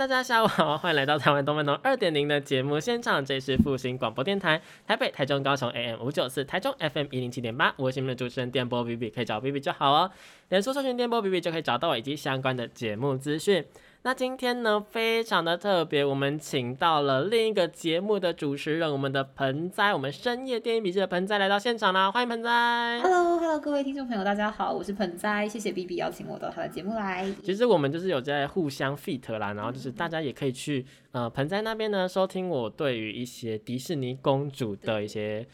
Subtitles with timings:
[0.00, 10.10] 大家下午好，欢迎来到台湾动漫农二点零的节目现场，这是复兴广播电台，台北、台中、高雄 AM 五九四，台中 FM 一零七点八，我是你们的主持人电波 B B，可以找 B B 就好哦。
[10.48, 13.62] 连搜搜寻电波 B B 就可以找到我以及相关的节目资讯。
[14.02, 22.98] 那今天呢，非常的特别，我们请到了另一个节目的主持人，我们的盆栽，我们深夜电影笔记的盆栽来到现场啦，欢迎盆栽。
[23.02, 27.30] Hello，Hello，各位听众朋友，大家好，我是盆栽，谢谢 B B 邀请我到他的节目来。
[27.44, 35.46] 其实我们就是有在互相 fit 啦，然后就是大家也可以去呃盆栽那边呢收听我对于一些迪士尼公主的一些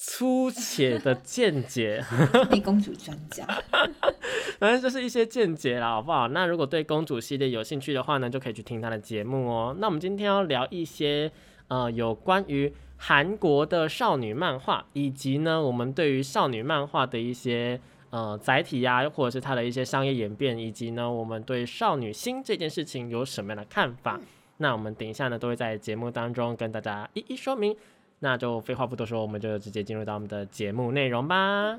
[0.00, 2.00] 粗浅的见解，
[2.48, 3.44] 被公主专家，
[4.60, 6.28] 反正就是一些见解啦，好不好？
[6.28, 9.74] 那如果对公主系列有兴趣的话呢，就可以去听她的节目哦。
[9.80, 11.28] 那我们今天要聊一些
[11.66, 24.20] 呃有关于韩国的少女漫画，以及呢我们对于少女漫画的一些呃载体呀、或者是它的一些商业演变，以及呢我们对少女心这件事情有什么样的看法。
[24.58, 27.76] 那我们等一下呢都会在节目当中跟大家一一说明。
[28.20, 31.78] 那就废话不多说，我们就直接进入到我们的节目内容吧。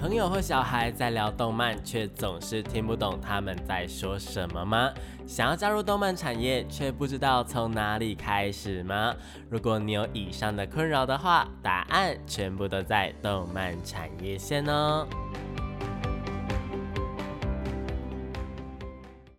[0.00, 4.92] 朋友和小孩在聊动漫，却总是听不懂他们在说什么吗？
[5.26, 9.14] 想要加入动漫产业，却不知道从哪里开始吗？
[9.48, 15.06] 如果你有以上的困扰的话，答案全部都在动漫产业线哦。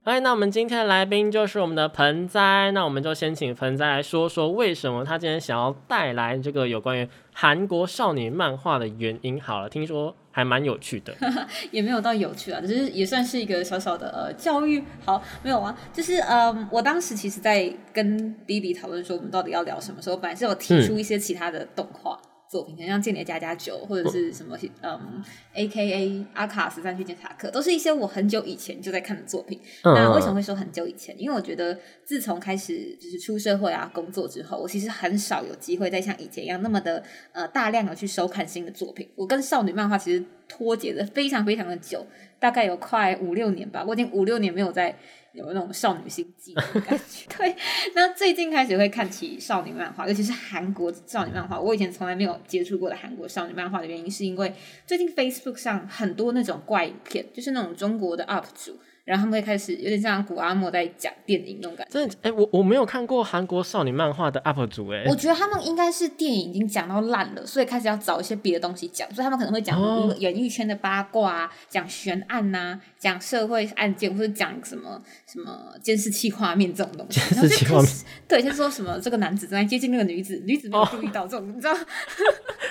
[0.03, 9.41] 哎，那我们今天的来宾就是我们的盆栽，那我们就先请盆栽来说说为什么他今天想要带来这个有关于韩国少女漫画的原因。
[9.41, 11.15] 好了，听说还蛮有趣的。
[11.71, 14.83] 也没有到有趣啊，只是也算是一个小小的呃教育。
[15.05, 22.19] 好，没有啊，就是嗯，我当时其实在跟 B B 讨论说我们到底要聊什么时候，本来是有提出一些其他的动画。
[22.53, 25.23] 作品，像《间谍加加酒》或者是什么，嗯
[25.55, 29.59] ，A K A 阿卡十三区检查课，都是一些我很久以前就在看的作品。
[29.81, 31.19] 嗯那为什么会说很久以前？
[31.19, 31.75] 因为我觉得
[32.05, 39.09] 自从开始就是出社会啊工作之后，我其实很少有机会再像以前一样那么的呃大量的去收看新的作品。
[39.15, 42.05] 我跟少女漫画其实脱节的非常非常的久，
[42.43, 44.93] 大概有快五六年吧，我已经五六年没有在。
[45.33, 47.55] 有那种少女心悸的感觉， 对。
[47.95, 51.59] 那最近开始会看起少女漫画，尤其是韩国少女漫画。
[51.59, 54.53] 我以前从来没有接触过的韩国少女漫画的原因，是因为
[54.85, 61.93] 最近 Facebook 上很多那种怪片，就是那种中国的 UP 主，然后他们会开始有点像古阿莫在讲电影那种感觉。
[61.93, 77.19] 真的，哎、我我没有看过韩国少女漫画的 UP 主、哎，我觉得他们应该是电影已经讲到烂了，所以开始要找一些别的东西讲，所以他们可能会讲哦演艺圈的八卦啊，讲悬案呐、讲社会案件，或者讲什么什么监视器画面这种东西。
[77.33, 77.91] 监视器画面
[78.27, 81.75] 对，就是说什么这个男子正在接近那个女子，女子没有注意到这种，你知道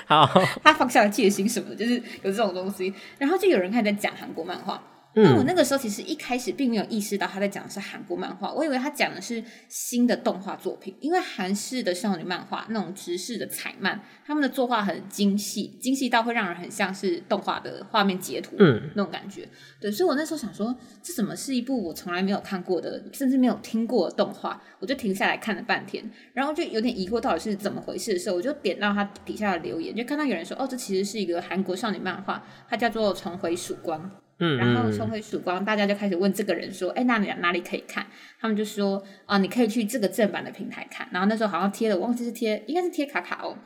[0.06, 0.26] 好，
[0.64, 2.92] 他放下了戒心什么的，就是有这种东西。
[3.18, 4.82] 然后就有人开始在讲韩国漫画。
[5.14, 19.46] 那我嗯，那个时候其实一开始并没有意识到他在讲的是韩国漫画，我以为他讲的是新的动画作品，因为韩式的少女漫画那种直视的彩漫，他们的作画很精细，精细到会让人很像是动画的画面截图，嗯，那种感觉。
[19.78, 24.62] 对，所以我那时候想说，这怎么是一部我从来没有看过的，甚至没有听过的动画？
[24.80, 26.02] 我就停下来看了半天，
[26.32, 34.00] 然后就有点疑惑到底是怎么回事的时候，我就点到他底下的留言，就看到有人说，哦，这其实是一个韩国少女漫画，它叫做《重回曙光》。
[34.44, 38.04] 嗯然后嗯重回曙光，大家就开始问这个人说：“哎，那你哪里可以看？”
[38.40, 43.56] 他们就说：“啊、你可以去这个正版的平台看。”然后那时候好像贴了，我忘记是贴，应该是贴卡卡哦。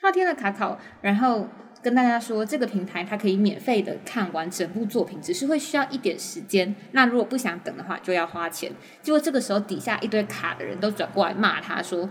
[0.00, 1.48] 他贴了卡卡，然后
[1.82, 6.74] 跟大家说，这个平台它可以免费的看完整部作品，只是会需要一点时间。
[6.92, 8.70] 那如果不想等的话，就要花钱。
[9.02, 12.08] 结果这个时候底下一堆卡的人都转过来骂他说。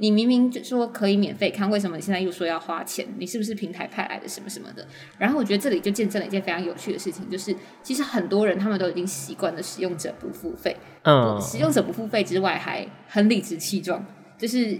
[0.00, 3.06] 你明明就说可以免费看，为什么你现在又说要花钱？
[3.18, 4.86] 你是不是平台派来的什么什么的？
[5.18, 14.02] 然后我觉得这里就见证了一件非常有趣的事情，就是其实很多人他们都已经习惯了使用者不付费，嗯，使用者不付费之外还很理直气壮，
[14.38, 14.78] 就是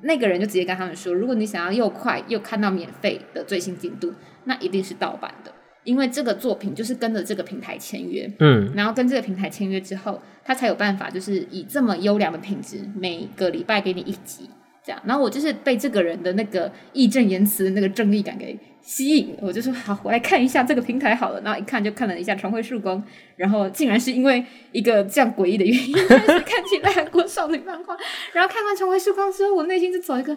[0.00, 4.14] 那个人就直接跟他们说，如果你想要又快又看到免费的最新进度，
[4.44, 5.52] 那一定是盗版的，
[5.84, 14.48] 因为这个作品就是跟着这个平台签约，嗯，然后跟这个平台签约之后，他才有办法就是以这么优良的品质，每个礼拜给你一集。
[14.84, 21.40] 这样，然后我就是被这个人的那个义正言辞的那个正义感给吸引了，我就说好，我来看一下这个平台好了。
[21.42, 23.00] 然后一看就看了一下《重回曙光》，
[23.36, 27.96] 然后竟然是因为一个这样诡异的原因 开始看起来韩国少女漫画。
[28.32, 30.36] 然后看完《重回曙光》之后，我内心就走一个，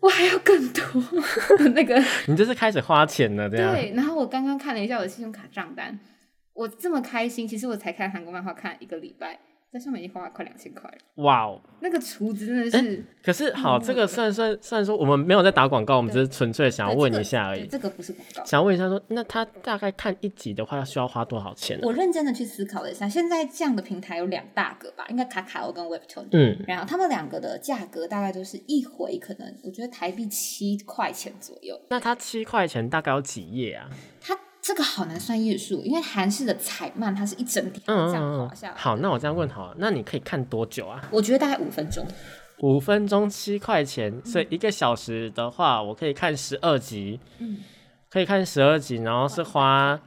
[0.00, 0.84] 我还要更多
[1.74, 3.74] 那个 你这是开始花钱了，这样。
[3.74, 3.92] 对。
[3.96, 5.98] 然后我刚刚看了一下我的信用卡账单，
[6.54, 9.40] 我这么开心，其实我才看韩国漫画看一个礼拜。
[9.72, 10.98] 在上面已经花了快两千块了。
[11.22, 13.02] 哇哦，那个厨子真的是。
[13.24, 17.66] 可是好，这个算算算说，我们没有在打广告，我们只是纯粹想要问一下而已。
[17.66, 18.44] 这个不是广告。
[18.44, 21.78] 想要问一下，说那他大概看一集的话，要需要花多少钱？
[21.82, 26.26] 我认真的去思考了一下，现在这样的平台有两大个吧，应该卡卡欧跟 Webtoon。
[26.32, 26.62] 嗯。
[26.68, 31.80] 然后他们两个的价格大概都是一回可能，我觉得台币七块钱左右。
[31.88, 33.88] 那他七块钱大概有几页啊？
[34.20, 34.38] 它。
[34.62, 38.74] 这个好难算页数，因为韩式的彩漫它是一整条这样滑下来。
[38.76, 41.02] 好，那我这样问好了，那你可以看多久啊？
[41.10, 42.06] 我觉得大概五分钟。
[42.60, 47.18] 五分钟七块钱，所以一个小时的话，我可以看十二集。
[47.40, 47.58] 嗯，
[48.08, 49.98] 可以看十二集，然后是花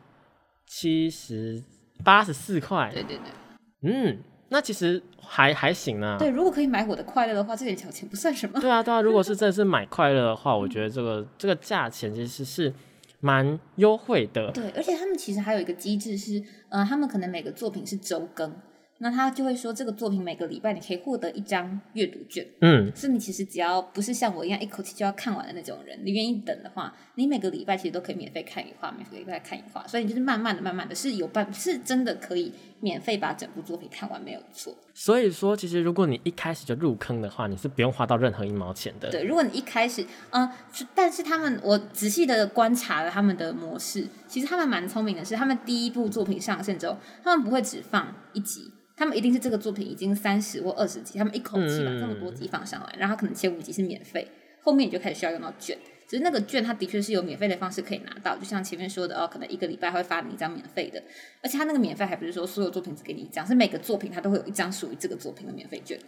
[0.65, 1.61] 七十
[2.01, 2.89] 八十四块。
[2.93, 3.91] 对对对。
[3.91, 6.15] 嗯，那其实还还行呢。
[6.17, 8.57] 对，如果可以买我的快乐的话，这点小钱不算什么。
[8.61, 12.73] 对啊对啊，如果是 真的是买快乐的话，我觉得这个这个价钱其实是。
[13.19, 18.53] 蛮优惠的，对，而且他们其实还有一个机制是，呃，他们可能每个作品是周更。
[18.99, 22.45] 那他就会说，这个作品每个礼拜你可以获得一张阅读卷。
[22.61, 29.85] 嗯，是你其实只要不是像我一样一口气就要看完的那种人，你愿意等的话，你每个礼拜其实都可以免费看一话，免费再看一话。
[29.85, 34.73] 所以你就是慢慢的、慢慢的，是有办，是真的可以免费把整部作品看完，没有错。
[34.93, 39.11] 所以说，其实如果你一开始就入坑的话，你是不用花到任何一毛钱的。
[39.11, 40.49] 对，如果你一开始，嗯，
[40.95, 48.71] 但是他们，我仔细的观察了他们的模式，其实他们蛮聪明的，是他们第一部作品上线之后，他们不会只放一集。
[48.95, 54.27] 他们一定是这个作品已经三十或二十集，他们一口气把这么多集放上来，然后可能前五集是免费，
[54.61, 55.77] 后面你就开始需要用到券。
[56.07, 61.03] 只是那个券，它的确是有免费的方式可以拿到，就像前面说的哦，可能一个礼拜会发你一张免费的，
[61.41, 65.99] 而且它那个免费还不是说所有作品只给你一张，是每个作品它都会有一张属于这个作品的免费券。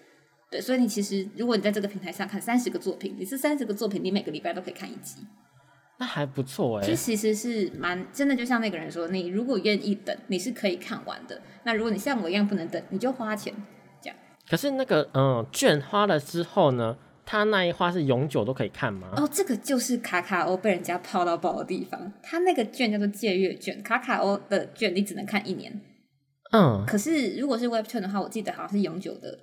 [0.51, 5.17] 对，所以你其实如果你在这个平台上看三十个作品，你是三十个作品，你每个礼拜都可以看一集。
[5.99, 11.41] 那还不错哎，这其实是蛮真的，就像那个人说，你如果愿意等，你是可以看完的。
[11.63, 13.51] 那如果你像我一样不能等，你就花钱
[13.99, 14.15] 这样。
[14.47, 16.95] 可是那个嗯，券花了之后呢，
[17.25, 19.11] 他那一花是永久都可以看吗？
[19.17, 22.13] 哦，这个就是卡卡欧被人家泡到爆的地方。
[22.21, 25.81] 他那个券叫做借阅券，卡卡欧的券你只能看一年。
[26.51, 29.35] 嗯，可是如果是 Webtoon 的话，我记得好像是永久的。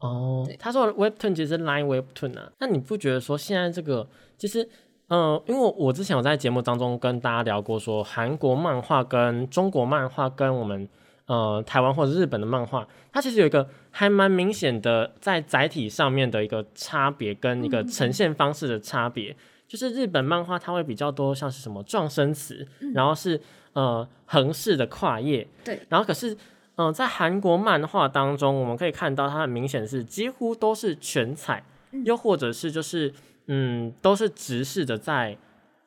[0.00, 4.08] 哦，他说 Webtoon 其实是 Line Webtoon 啊，那你不觉得说现在这个
[4.38, 4.66] 其实？
[5.08, 10.88] 嗯，因为我之前有在节目当中跟大家聊过，说韩国漫画跟中国漫画跟我们
[11.26, 19.36] 呃台湾或者日本的漫画，它其实有一个还蛮明显的在载体上面的一个差别跟一个呈现方式的差别，
[19.68, 23.38] 就是日本漫画它会比较多像是什么撞声词，然后是
[23.74, 26.34] 呃横式的跨页，对，然后可是
[26.76, 31.62] 嗯在韩国漫画当中，我们可以看到它很明显是几乎都是全彩，
[32.06, 33.12] 又或者是就是。
[33.46, 35.36] 嗯，都是直视的在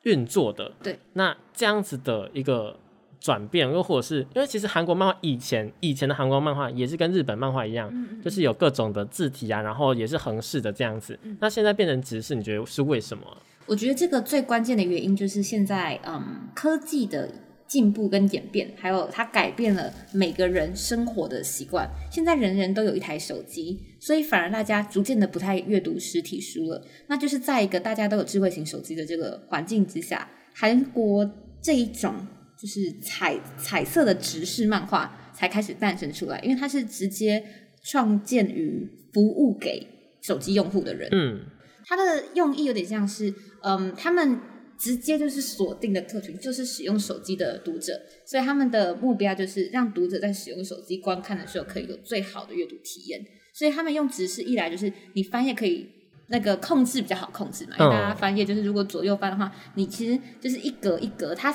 [0.02, 0.72] 运作的。
[0.82, 2.78] 对，那这样子的一个
[3.20, 11.18] 转变，又或者是因为其实韩国漫画以前以前的韩国漫画也是跟日本漫画一样，就是有各种的字体啊，然后也是横式的这样子。
[11.40, 13.24] 那现在变成直视，你觉得是为什么？
[13.66, 17.28] 我觉得这个最关键的原因就是现在嗯科技的。
[17.68, 21.86] 进步跟演变，还有它改变了每个人生活的习惯。
[22.10, 26.82] 现在人人都有一台手机，所以反而大家逐渐的不太阅读实体书了。
[27.08, 32.14] 那就是在一个大家都有智慧型手机的这个环境之下，韩国这一种
[32.58, 37.44] 就是彩彩色的直视漫画才开始诞生出来，因为它是直接
[37.84, 39.86] 创建于服务给
[40.22, 41.10] 手机用户的人。
[41.12, 41.40] 嗯，
[41.84, 44.40] 它的用意有点像是，嗯，他们。
[44.78, 53.20] 直接就是锁定的客群，就是使用手机的读者，所以他们的目标就是让读者在使用手机观看的时候可以有最好的阅读体验。
[53.52, 55.88] 所以他们用直视，一来就是你翻页可以
[56.28, 61.34] 那个控制比较好控制嘛，因为大家翻页就是如果左右翻的话，你其实就是一格一格。
[61.34, 61.52] 它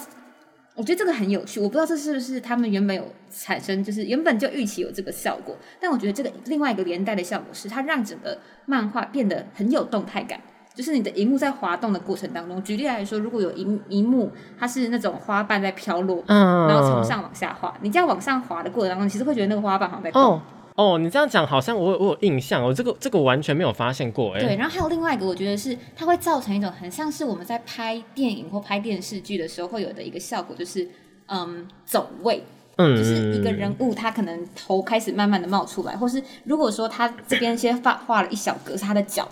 [0.75, 5.55] 我觉得这个很有趣，我不知道这是不是他们原本有产生，就是原本就预期有这个效果。
[5.79, 10.41] 但我觉得这个另外一个连带的效果是，它让整个漫画变得很有动态感。
[10.75, 20.21] 就是你的荧幕在滑动的过程当中，举例来说，如果有一一幕它是那种花瓣在飘落，嗯，然后从上往下滑，你这样往上滑的过程当中，其实会觉得那个花瓣好像在动。
[20.21, 20.41] 哦
[20.75, 24.39] 哦，你这样讲好像我我有印象，我这个这个完全没有发现过哎。
[24.39, 30.89] 对，然后还有另外一个，我觉得是它会造成一种很像是我们在拍电影或拍电视剧的时候会有的一个效果，就是
[31.27, 32.43] 嗯走位，
[32.77, 39.29] 嗯，就是一个人物他可能头开始慢慢的冒出来，或是如果说他这边先画画了一小格是他的脚。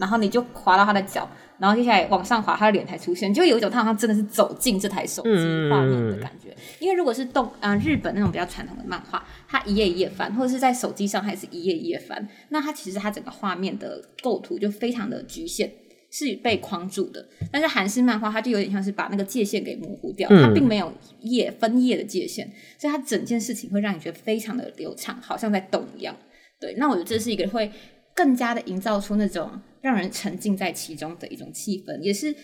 [0.00, 1.28] 然后你就滑到他的脚，
[1.58, 6.56] 然后接下来往上滑，他的脸才出现，就有一种他好像真的是走进这台手机画面的感觉。
[6.80, 15.70] 因为如果是动啊日本那种比较传统的漫画，它一页一页翻，或者是在手机上还是一页一页翻，那它其实它整个画面的构图就非常的局限。
[16.12, 17.24] 是被框住的。
[17.52, 26.16] 但是韩式漫画它就有点像是把那个界限给模糊掉，嗯它并没有页分页的界限，所以它整件事情会让你觉得非常的流畅，好像在动一样。
[26.58, 27.70] 对，那我觉得这是一个会
[28.12, 32.34] 更加的营造出那种让人沉浸在其中的一种气氛，也是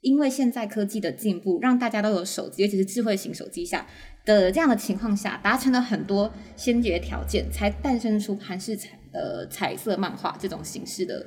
[0.00, 3.86] 因为现在科技的进步，让大家都有手机，尤其是智慧型手机下
[4.24, 11.24] 的这样的情况下，达成了很多先决条件，才诞生出韩式彩呃彩色漫画这种形式的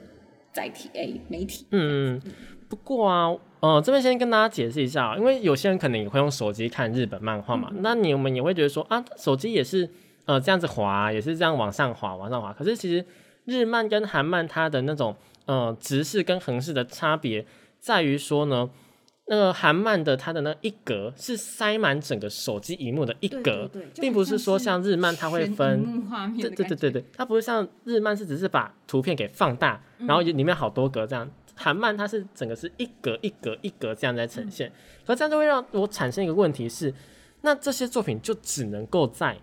[0.53, 1.65] 载体诶媒体。
[1.71, 2.21] 嗯，
[2.67, 9.89] 不过啊，呃，这边先跟大家解释一下啊，因为有些人可能也会用手机看日本漫画嘛，那你们也会觉得说啊，手机也是
[10.25, 12.51] 呃这样子滑，也是这样往上滑，往上滑。
[12.51, 13.05] 可是其实
[13.45, 17.45] 日漫跟韩漫它的那种呃直视跟横视的差别
[17.79, 18.69] 在于说呢。
[19.27, 25.83] 那个韩漫的它的那一格是塞满整个手机荧幕的一格，并不是说像日漫它会分
[26.39, 31.27] 对对对对，它不是像日漫是只是把图片给放大，然后里面好多格这样。
[31.55, 34.71] 韩漫它是整个是一格一格一格这样在呈现，
[35.07, 36.93] 可这样就会让我产生一个问题是，
[37.41, 39.35] 那这些作品就只能够在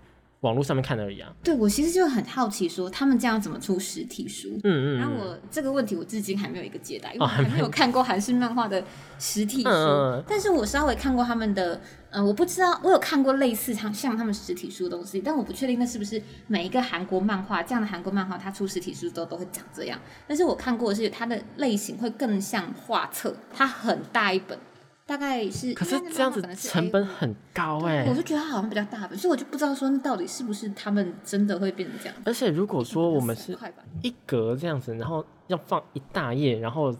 [0.42, 1.32] 网络上面看而已啊。
[1.42, 4.50] 对我其实就很好奇，说他们这样怎么出实体书？
[4.62, 8.84] 嗯嗯然后嗯，我这个问题我至今还没有一个解答，因为哦我还没有看过韩式漫画的
[9.18, 9.68] 实体书。
[9.70, 11.80] 嗯但是我稍微看过他们的，
[12.10, 19.98] 嗯、我不知道，我有看过类似像像他们实体书的东西，但我不确定那是不是每一个韩国漫画这样的韩国漫画，它出实体书都都会长这样。
[20.26, 24.58] 但是我看过的是它的类型会更像画册，它很大一本，
[25.04, 32.14] 大概是可是这样子成本很高哎、我就觉得它好像比较大本，所以我就不知道说那到底是不是他们真的会变成这样。
[32.24, 33.56] 而且如果说我们是，
[34.02, 36.94] 一格这样子，然后要放一大页，然后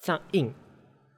[0.00, 0.50] 这样印，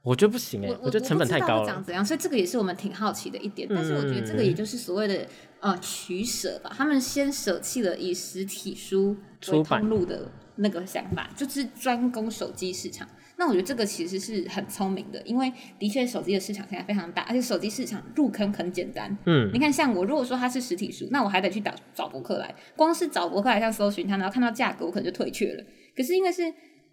[0.03, 1.85] 我觉得不行哎、我觉得成本太高了我不知道会长。
[1.85, 3.69] 怎样，所以这个也是我们挺好奇的一点。
[3.73, 5.27] 但是我觉得这个也就是所谓的
[5.61, 13.07] 呃取舍吧，他们先舍弃了以实体书为出版通路的那个想法，就是专攻手机市场。
[13.39, 19.17] 那我觉得这个其实是很聪明的，因为的确手机的市场现在非常大，而且手机市场入坑很简单。
[19.27, 25.65] 嗯你看，像我如果说它是实体书，那我还得去找找博客来，光是找博客来上搜寻它，然后看到价格，我可能就退却了。
[25.95, 26.43] 可是因为是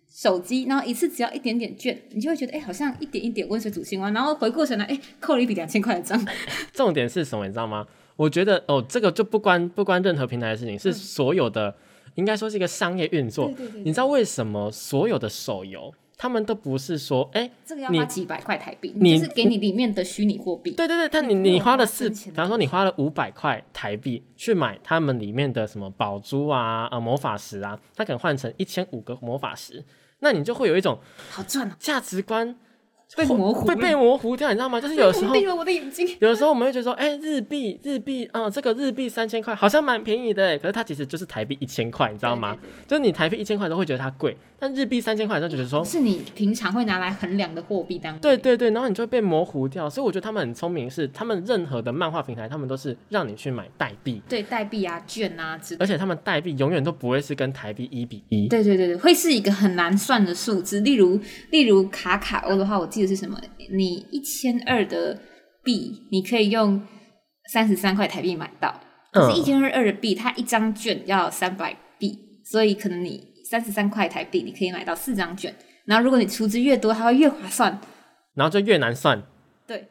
[0.10, 6.24] 手机，然后一次只要一点点券，你就会觉得哎、好像一点一点温水煮青蛙，然后回过神来，哎、扣了一笔两千块的账。
[6.74, 7.86] 重点是什么，你知道吗？
[8.16, 11.76] 我觉得哦，这个就不关不关任何平台的事情，是所有的，
[12.16, 13.48] 应该说是一个商业运作。
[13.48, 20.72] 对对对对你知道为什么所有的手游，他们都不是说，哎、这个要你花几百块台币，你就是给你里面的虚拟货币。
[20.72, 29.84] 对对对，但你你花了四，比方说你花了五百块台币去买他们里面的什么宝珠啊、呃魔法石啊，它可能换成一千五个魔法石，
[30.20, 30.98] 那你就会有一种
[31.30, 32.56] 好赚哦，价值观
[33.18, 34.82] 被模糊了被被模糊掉，你知道吗？
[34.82, 36.08] 就是有时候蒙蔽了我的眼睛。
[36.20, 42.58] 有的时候我们会觉得说，哎、日币日币，啊、这个日币三千块好像蛮便宜的哎，可是它其实就是台币一千块，你知道吗？
[42.88, 48.20] 就是你台币一千块都会觉得它贵，但日币三千块的时候就觉得说，是你平常会拿来衡量的货币单位。
[48.20, 49.90] 对对对，然后你就会被模糊掉。
[49.90, 55.60] 所以我觉得他们很聪明，是他们任何的漫画平台，他们都是让你去买代币，对代币啊、券啊。
[55.80, 58.48] 而且他们代币永远都不会是跟台币一比一。
[58.48, 60.80] 对对对对，会是一个很难算的数字。
[60.82, 61.20] 例如，
[61.52, 63.40] 例如卡卡欧的话，我记得是什么？
[63.72, 65.20] 你一千二的
[65.64, 66.82] 币，你可以用
[67.52, 68.80] 三十三块台币买到。
[69.12, 75.54] 可是，嗯一千二二的币，它一张券要三百币，所以可能你三十三块台币，你可以买到四张券。
[75.86, 77.80] 然后，如果你出资越多，它会越划算。
[78.36, 79.22] 然后就越难算，
[79.68, 79.90] 对，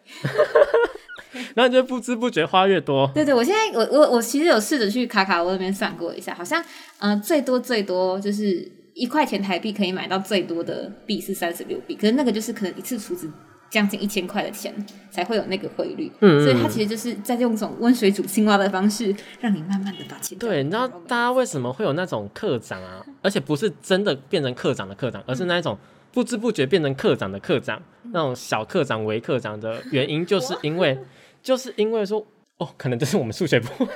[1.55, 3.09] 然后你就不知不觉花越多。
[3.15, 6.61] 对对，我现在我我我其实有试着去卡卡欧那边算过一下，好像
[6.99, 13.31] 嗯、呃最多最多就是一块钱台币可以买到最多的币是三十六币，可是那个就是可能一次储值
[13.71, 14.75] 将近一千块的钱
[15.11, 23.03] 才会有那个汇率，嗯所以它其实就是在用这种温水煮青蛙的方式，让你慢慢的把钱交对，你知道大家为什么会有那种课长啊？
[23.23, 25.79] 而且不是真的变成课长的课长，而是那一种
[26.13, 27.83] 不知不觉变成课长的课长，
[28.13, 30.99] 那种小课长为课长的原因，就是因为
[31.43, 32.27] 就是因为说。
[32.59, 33.93] 哦，可能这是我们数学不好。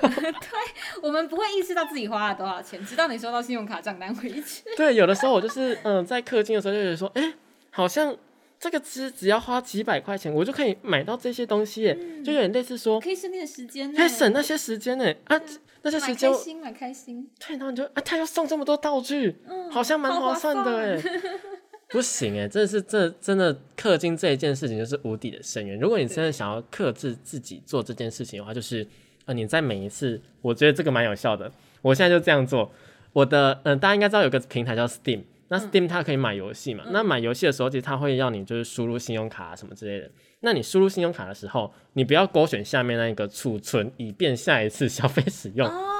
[1.02, 4.62] 我们不会意识到自己花了多少钱，直到你收到信用卡账单为止。
[4.76, 7.34] 对，有的时候我就是嗯，在氪金的时候就觉得说，哎、
[7.70, 8.16] 好像
[8.58, 11.94] 这个只只要花几百块钱，我就可以买到这些东西耶，
[12.24, 15.40] 就有点类似说，可以省点时间呢，可以省那些时间呢啊，
[15.82, 21.00] 那些买时间开心蛮开心，对，然后你就啊，他要送这么多道具，嗯好像蛮划算的哎。
[21.88, 25.78] 不行哎，真的是这真的氪金这一件事情就是无底的深渊。
[25.78, 28.86] 如果你真的想要克制自己做这件事情的话，就是
[29.24, 31.50] 呃你在每一次，我觉得这个蛮有效的。
[31.82, 32.70] 我现在就这样做。
[33.12, 36.84] 我的嗯、呃大家应该知道有个平台叫 Steam，那 Steam 它可以买游戏嘛？
[36.90, 40.10] 那买游戏的时候，其实它会要你就是输入信用卡、啊、什么之类的。
[40.40, 45.66] 那你输入信用卡的时候，你不要勾选下面那个储存，以便下一次消费使用。
[45.66, 45.95] 哦，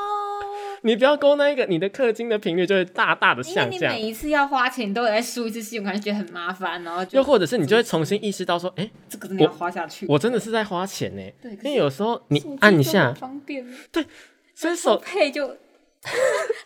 [0.87, 4.03] 你不要勾那一个，你的氪金的频率就会大大的因为下降你每。
[4.03, 10.07] 一次要花钱，你都有在输一次信用卡，就觉得很麻烦，然后就又或者是你就会重新意识到说，哎、这个真的要花下去。
[10.09, 11.23] 我真的是在花钱呢。
[11.65, 14.07] 因为有时候你按一下很，方便，对
[14.55, 15.49] 所以手 配就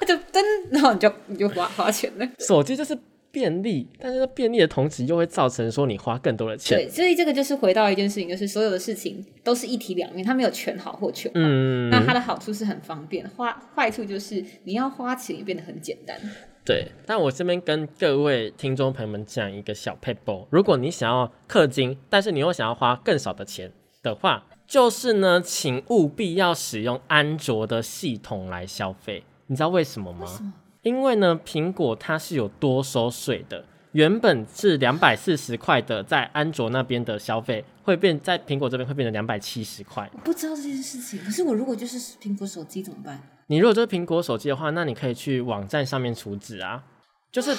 [0.07, 2.29] 就噔，然后你就你就花花钱了。
[2.39, 2.95] 手机就是
[3.33, 6.79] 便利，但是便利的同时又会造成说你花更多的钱。
[6.79, 11.41] 对，所以这个就是回到一件事情，就是所有的事情都是一体两面，它没有全好或全坏。
[11.41, 16.17] 嗯，那它的好处是很方便，坏坏处就是你要花钱也变得很简单。
[16.65, 23.73] 对，但我这边跟各位听众朋友们讲一个小 paper，如果你想要氪金，但是你又想要花更少的钱
[24.03, 29.25] 的话，就是呢，请务必要使用安卓的系统来消费。
[29.47, 30.27] 你知道为什么吗？
[30.83, 33.65] 因为呢，苹果它是有多收税的。
[33.93, 40.09] 原本是两百四十块的，在安卓那边的消费会变，在苹果这边会变成两百七十块。
[40.13, 43.21] 我不知道这件事情，可是我如果就是苹果手机怎么办？
[43.49, 46.85] 你如果就是苹果手机的话，那你可以去网站上面储值啊。
[47.33, 47.53] 就是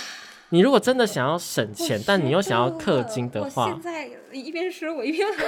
[0.49, 4.09] 你如果真的想要省钱，但你又想要氪金的话现，在
[4.39, 5.43] 一边吃，我一边喝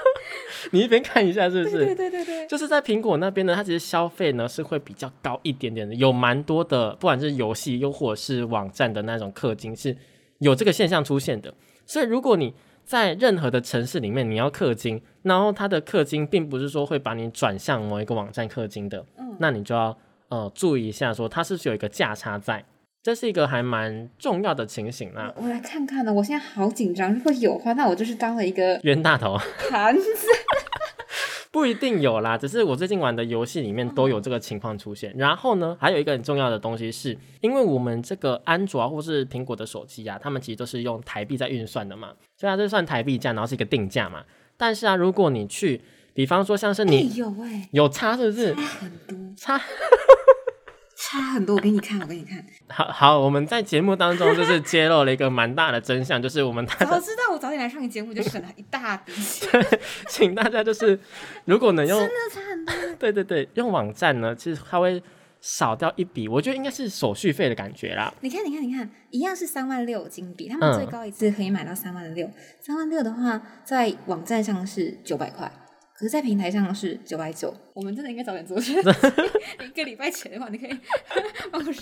[0.72, 1.84] 你一边看一下是不是？
[1.84, 9.96] 对对对对，就是在苹果那边呢，它其实消费呢是会比较高一点点的，有蛮多的，不管是游戏又或者是网站的那种氪金是
[10.38, 11.52] 有这个现象出现的。
[11.84, 19.96] 所以如果你在任何的城市里面你要氪金，然后它的氪金并不是说会把你转向某一个网站氪金的，嗯那你就要
[20.28, 22.64] 呃注意一下，说它是不是有一个价差在，
[23.02, 25.34] 这是一个还蛮重要的情形啦。
[25.36, 27.12] 我来看看呢，我现在好紧张。
[27.12, 29.36] 如果有的话，那我就是当了一个冤大头
[29.68, 30.04] 盘子。
[31.50, 35.12] 不一定有啦，只是我最近玩的游戏里面都有这个情况出现。
[35.18, 44.24] 然后呢，还有一个很重要的东西是，因为我们这个安卓啊，或是苹果的手机啊，他们其实都是用台币在运算的嘛，所以它是算台币价，然后是一个定价嘛。
[44.56, 45.78] 但是啊，如果你去，
[46.14, 48.54] 比方说像是哎你有哎、有差是不是？
[48.54, 49.60] 很多，差
[51.12, 51.56] 差很多。
[51.56, 52.42] 我给你看，我给你看。
[52.68, 59.50] 好好，我们在节目当中就是揭露了一个蛮大的真相，就是我们它早，知道我早点来上你节目，就省了一大笔钱。
[60.08, 60.98] 请大家就是
[61.44, 62.74] 如果能用真的差很多。
[62.98, 65.02] 对对对，用网站呢，其实它会
[65.42, 68.10] 少掉一笔，我觉得应该是手续费的感觉啦。
[68.20, 72.30] 你看，你看，你看，一样是三万六金币，他嗯们最高一次可以买到三万六。
[72.58, 75.50] 三万六的话，在网站上是九百块，
[75.94, 77.54] 可是，在平台上是九百九。
[77.74, 78.92] 我们真的应该早点做决定。
[79.64, 80.76] 一个礼拜前的话，你可以
[81.50, 81.72] 帮我。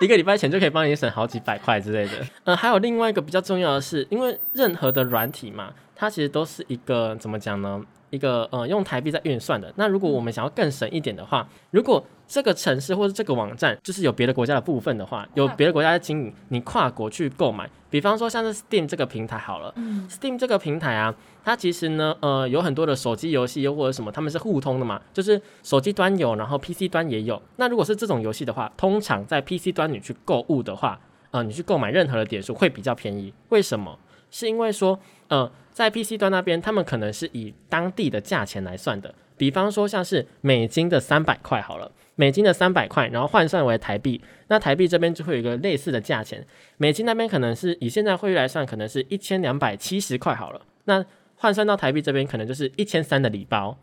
[0.00, 2.24] 一个礼拜前就可以帮你省好几百块之类的。
[2.44, 7.82] 呃，还有另外一个比较重要的是，因为任何的软体嘛，它其实都是一个怎么讲呢？
[8.10, 9.72] 一个呃用台币在运算的。
[9.74, 27.42] 那如果我们想要更省一点的话，如果这个城市或者这个网站就是有别的国家的部分的话，有别的国家在经营，你跨国去购买，比方说像是 Steam 这个平台好了、嗯 s t e a m 这个平台啊，它其实呢呃有很多的手机游戏又或者什么，他们是互通的嘛，就是手机端有，然后 PC 端也有。
[27.56, 31.00] 那如果是这种游戏的话，通常在 PC 端你去购物的话，
[31.32, 33.34] 呃，你去购买任何的点数会比较便宜。
[33.48, 33.98] 为什么？
[34.30, 34.98] 是因为说，
[35.34, 39.12] 呃，在 PC 端那边，他们可能是以当地的价钱来算的。
[39.36, 46.46] 比方说，像是美金的三百块好了，美金的三百块，然后换算为台币，那台币这边就会有一个类似的价钱。
[46.76, 53.76] 美金那边可能是以现在汇率来算，可能是一千两百七十块好了，那换算到台币这边可能就是一千三的礼包，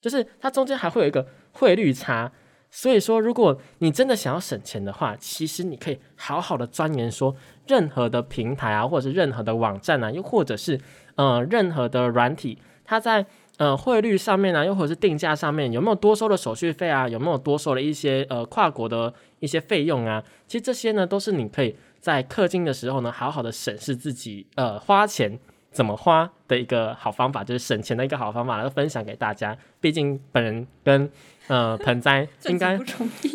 [0.00, 2.30] 就是它中间还会有一个汇率差。
[2.70, 7.34] 所以说，如果你真的想要省钱的话，其实你可以好好的钻研说，
[7.66, 10.78] 任何的平台啊，或者是任何的网站啊，又或者是
[11.14, 13.24] 呃任何的软体，它在
[13.56, 20.22] 呃汇率上面啊，又或者是定价上面有没有多收的手续费啊，有没有多收了一些呃跨国的一些费用啊？
[20.46, 25.38] 其实这些呢，都是你可以在氪金的时候呢，好好的审视自己呃花钱。
[25.76, 29.54] 怎么花的一个好方法，就是省钱的一个好方法，来分享给大家。
[29.78, 31.10] 毕竟本人跟
[31.48, 32.78] 呃盆栽 应该。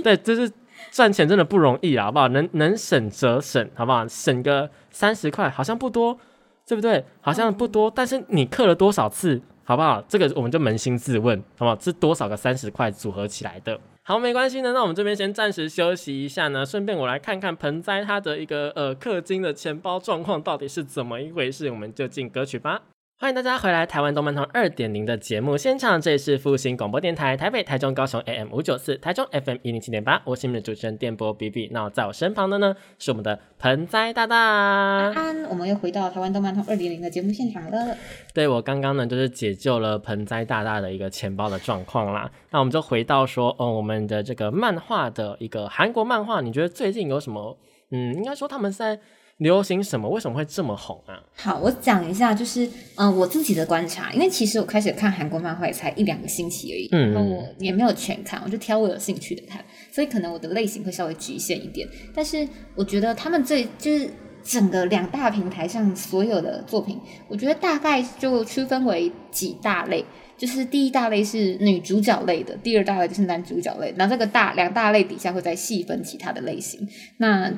[0.03, 0.51] 对，就是
[0.89, 2.27] 赚钱真的不容易啊，好不好？
[2.29, 4.07] 能能省则省，好不好？
[4.07, 6.17] 省个三十块好像不多，
[6.65, 7.05] 对不对？
[7.21, 10.01] 好像不多，但是你刻了多少次，好不好？
[10.07, 11.79] 这个我们就扪心自问，好不好？
[11.79, 13.79] 是多少个三十块组合起来的？
[14.03, 22.81] 好，没关系呢，那我们这边先暂时休息一下呢，顺便我来看看盆栽它的一个呃氪金的钱包状况到底是怎么一回事，我们就进歌曲吧。
[23.21, 31.69] 欢迎大家回来，台湾动漫通二点零的节目现场，这里是复兴广播电台台北、台中、高雄 AM 五九四，台中 FM 一零七点八，我是你们的主持人电波 B B。
[31.71, 34.35] 那在我身旁的呢，是我们的盆栽大大。
[34.35, 37.95] 安，我们又回到台湾动漫通二点零的节目现场了。
[38.33, 42.31] 对我刚刚呢，就是解救了盆栽大大的一个钱包的状况啦。
[42.49, 47.55] 那我们就回到说，哦，我们的这个漫画的一个韩国漫画，你觉得最近有什么？
[47.91, 48.99] 嗯，应该说他们在
[49.41, 50.07] 流行什么？
[50.07, 51.17] 为什么会这么红啊？
[51.35, 52.63] 好，我讲一下，就是
[52.95, 59.65] 嗯、呃我自己的观察，因为其实我开始看韩国漫画也才一两个星期而已，嗯然后我也没有全看，我就挑我有兴趣的看。
[59.91, 61.87] 所以可能我的类型会稍微局限一点。
[62.13, 64.07] 但是我觉得他们这就是
[64.43, 70.05] 整个两大平台上所有的作品，我觉得大概就区分为几大类。
[70.41, 73.93] 就是第一大类是女主角类的，第二大类就是男主角类。
[73.95, 76.79] 那这个大两大类底下会再细分其他的类型。
[77.17, 77.53] 那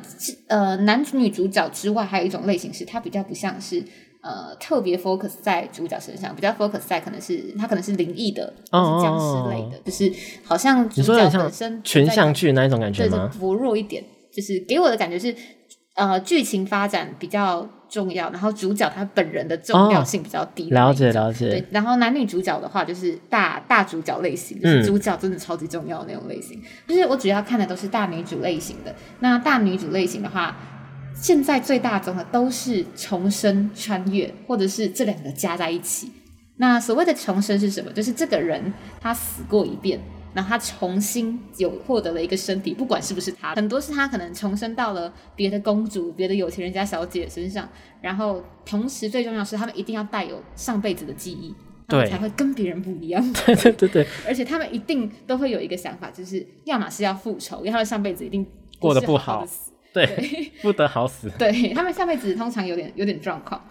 [0.48, 3.82] 呃，男主女主角之外，还有一种类型是它比较不像是
[4.22, 10.12] 呃特别 focus 在主角身上，比较 focus 在可能是它可能是灵异的，僵尸类的，就是
[10.44, 13.32] 好像主角本身群像剧那一种感觉吗？
[13.40, 15.34] 薄弱一点，就是给我的感觉是
[15.96, 17.68] 呃剧情发展比较。
[17.94, 20.68] 重要，然后主角他本人的重要性比较低。
[20.72, 21.48] 了解了解。
[21.48, 26.60] 对，然后男女主角的话，就是大大主角类型，就是主角真的超级重要的那种类型。
[26.88, 28.96] 就是我主要看的都是大女主类型的。
[29.20, 30.58] 那大女主类型的话，
[31.14, 36.12] 现在最大宗的都是重生、穿越，或者是这两个加在一起。
[36.58, 37.92] 那所谓的重生是什么？
[37.92, 40.00] 就是这个人他死过一遍。
[40.34, 47.68] 然后他重新有获得了一个身体，不管是不是他，很多是他可能重生到了别的公主、别的有钱人家小姐身上。
[48.02, 51.54] 然后同时最重要是，他们一定要带有上辈子的记忆，
[51.88, 53.24] 对，才会跟别人不一样。
[53.46, 54.08] 对对对对。
[54.28, 58.46] 而且他们一定都会有一个想法，就是要么是要复仇，因为他们上辈子一定
[58.80, 59.48] 过得不好，
[59.94, 61.32] 对，不得好死。
[61.38, 63.64] 对他们上辈子通常有点有点状况。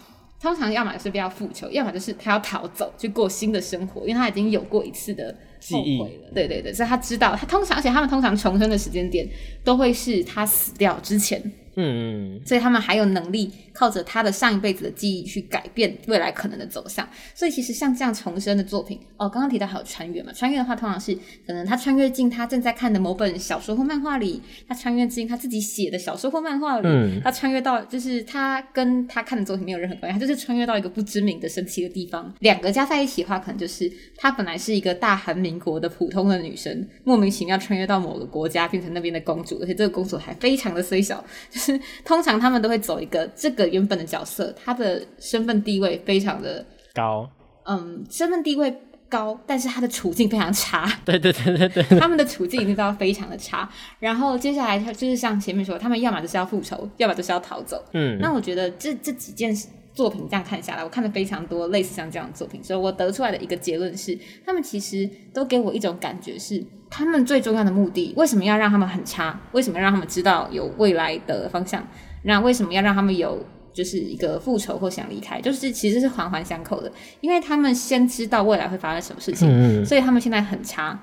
[0.42, 6.10] 通常要么是不要复仇，要么就是他要逃走去过新的生活，因为他已经有过一次的记忆了。
[6.34, 9.24] 对对对，所以他知道他通常，而且他们通常重生的时间点
[9.62, 11.40] 都会是他死掉之前。
[11.74, 17.08] 嗯，所以他们还有能力靠着他的上一辈子的记忆去改变未来可能的走向。
[17.34, 20.30] 所以其实像这样重生的作品，哦，刚刚提到还有穿越嘛？
[20.32, 21.14] 穿越的话，通常是
[21.46, 32.30] 可能他穿越进他正在看的某本小说或漫画里，他穿越进他自己写的小说或漫画里，他穿越到就是他跟他看的作品没有任何关系，他就是穿越到一个不知名的神奇的地方。
[32.40, 41.24] 两个加在一起的话，可能就是他本来是一个大韩民国的普通的女生，莫名其妙穿越到某个国家，变成那边的公主，而且这个公主还非常的虽小。
[41.50, 41.61] 是
[42.04, 47.28] 通常他们都会走一个这个原本的角色，他的身份地位非常的高，
[47.64, 48.74] 嗯，身份地位
[49.08, 50.90] 高，但是他的处境非常差。
[51.04, 53.68] 对对对对对，他们的处境一定都要非常的差。
[53.98, 57.84] 然后接下来他就是像前面说，他们要么就是要复仇，要么就是要逃走。
[57.92, 59.54] 嗯，那我觉得这这几件
[59.94, 66.64] 作品这样看下来，我看了非常多类似像这样的作品，所以我得出来的一个结论是，他们其实都给我一种感觉是。
[66.94, 69.40] 他们最重要的目的，为什么要让他们很差？
[69.52, 71.82] 为什么让他们知道有未来的方向？
[72.24, 75.40] 那为什么要让他们有就是一个复仇或想离开？
[75.40, 80.98] 就是其实是环环相扣的，因为他们先知道未来会发生什么事情，所以他们现在很差，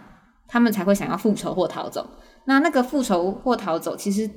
[0.47, 2.07] 他们才会想要复仇或逃走。
[2.45, 4.29] 那那个复仇或逃走，其实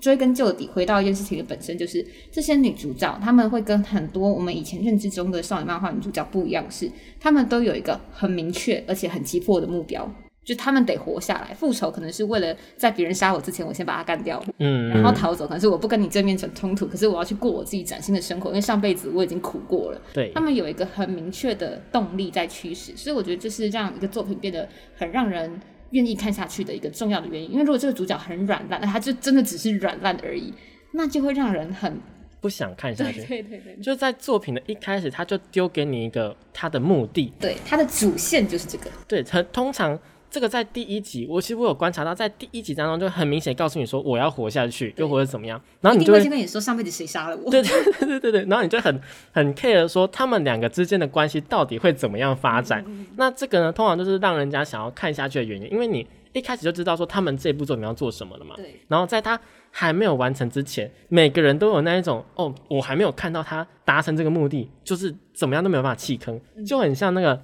[0.00, 10.10] 追根究底，回到一件事情的本身，就是这些女主角，她们会跟很多我们以前认知中的少女漫画女主角不一样，是她们都有一个很明确而且很急迫的目标。
[10.44, 20.00] 就她们得活下来，复仇可能是为了在别人杀我之前，我先把他干掉，嗯，然后逃走，可能是我不跟你正面成冲突，可是我要去过我自己崭新的生活，因为上辈子我已经苦过了。
[20.14, 27.50] 对，她们有一个很明确的动力在驱使，所以我觉得这是让一个作品变得很让人愿意看下去的一个重要的原因。
[27.52, 30.52] 因为如果这个主角很软烂，那他就真的只是软烂而已，
[30.92, 32.00] 那就会让人很
[32.40, 33.24] 不想看下去。
[33.24, 39.98] 对对对，就在作品的一开始，他就丢给你一个他的目的，对，他的主线就是这个，对他通常。
[40.36, 49.00] 这个在第一集，我其实我有观察到，在第一集当中就很明显告诉你说我要活下去，又或者怎么样，然后你就会先跟你说上辈子谁杀了我，对 对对对对对，然后你就很
[49.32, 52.84] 很 care 说他们两个之间的关系到底会怎么样发展。
[53.16, 58.54] 那这个呢，通常就是让人家想要看下去的原因，因为你一开始就知道说他们这部作品要做什么了嘛。
[58.56, 58.78] 对。
[58.88, 67.40] 然后在他还没有完成之前，每个人都有那一种哦，我还没有看到他达成这个目的，就是怎么样都没有办法弃坑，就很像那个。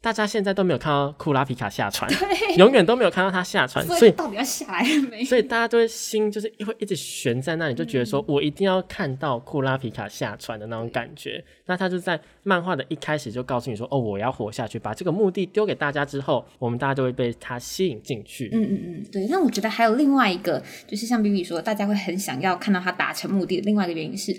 [0.00, 2.08] 大家现在都没有看到库拉皮卡下船，
[2.56, 5.24] 永远都没有看到他下船，所以到底要下来没？
[5.24, 11.44] 所以大家都会心就是会一直悬在那里，就觉得说我一定要看到库拉皮卡下船的那种感觉。
[11.66, 19.26] 那他就在漫画的一开始就告诉你说：“哦，我要活下去，把这个目的丢给大家之后，我们大家就会被他吸引进去。”嗯嗯嗯，对。
[19.26, 24.32] 那我觉得还有另外一个，就是像 B B 说，大家会很想要看到他达成目的的另外一个原因是。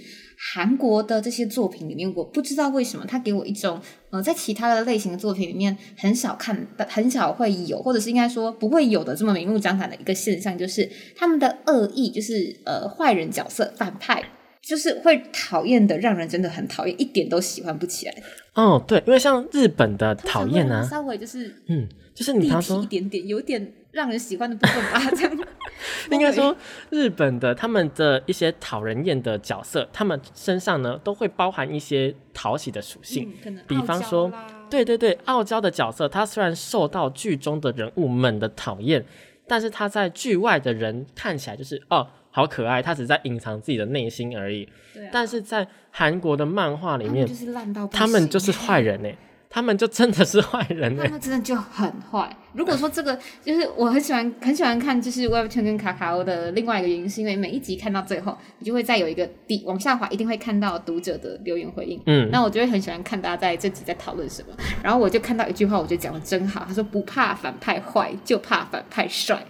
[0.54, 3.78] 韩国的这些作品里面，我不知道为什么，他给我一种，
[4.10, 14.24] 呃，在其他的类型的作品里面很少看，很少会有，或者是应该说不会有的这么明目张胆的一个现象，就是他们的恶意，就是呃，坏人角色、反派，
[14.62, 18.16] 就是会讨厌的，让人真的很讨厌，一点都喜欢不起来。
[18.56, 23.74] 哦，对，因为像日本的讨厌啊，稍微就是嗯，就是你他说一点点，有点。
[24.00, 25.38] 让人喜欢的部分吧， 这样。
[26.12, 26.56] 应该说
[26.90, 33.32] 日本的他们的一些讨人厌的角色，他们身上呢都会包含一些讨喜的属性，
[33.68, 34.32] 比方说，
[34.70, 39.04] 对对对，傲娇的角色，他虽然受到剧中的人物们的讨厌，
[39.48, 44.68] 但是他在剧外的人看起来就是哦好可爱，他只是在隐藏自己的内心而已。
[44.94, 45.10] 对啊。
[45.14, 49.10] 但是在韩国的漫画里面他们就，是烂到他们就是坏人呢、
[49.52, 52.30] 他们就真的是坏人呢、他们真的就很坏。
[52.54, 62.00] 如果说这个就是我很喜欢很喜欢看，就是 Webtoon 跟卡卡欧的另外一个原因，是因为每一集看到最后，你就会再有一个底往下滑，一定会看到读者的留言回应。
[62.06, 69.44] 嗯，那我就会很喜欢看大家在这集在讨论什么，然后我就看到一句话，我觉得讲的真好，他说不怕反派坏，就怕反派帅，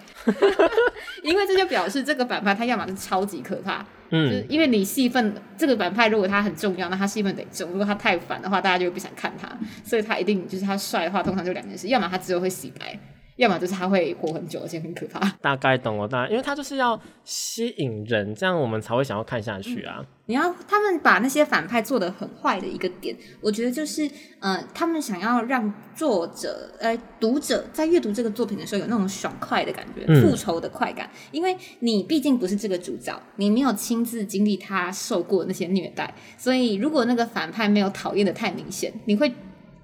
[1.23, 9.47] 因为这就表示这个反派他要么是超级可怕，就是嗯，因为你戏份这个反派如果他很重要，那他戏份得重；如果他太烦的话，大家就不想看他。
[9.83, 12.97] 所以他一定就是他帅的话，通常就两件事：要么他只有会洗白，
[13.39, 15.19] 要么就是他会活很久，而且很可怕。
[15.41, 20.05] 大概懂了，大概因为他就是要吸引人，这样我们才会想要看下去啊。
[20.25, 24.07] 你要他们把那些反派做的很坏的一个点，我觉得就是，
[24.41, 39.33] 呃，他们想要让作者呃读者在阅读这个作品的时候有那种爽快的感觉，嗯复仇的快感，因为你毕竟不是这个主角，你没有亲自经历他受过那些虐待，所以如果那个反派没有讨厌的太明显，你会